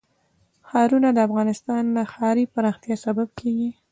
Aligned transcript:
ښارونه 0.69 1.09
د 1.13 1.19
افغانستان 1.27 1.83
د 1.95 1.97
ښاري 2.13 2.45
پراختیا 2.53 2.95
سبب 3.05 3.29
کېږي. 3.39 3.69